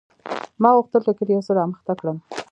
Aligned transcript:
ما 0.61 0.69
غوښتل 0.75 1.01
ټکټ 1.05 1.27
یو 1.31 1.45
څه 1.47 1.51
رامخته 1.59 1.93
کړم. 1.99 2.17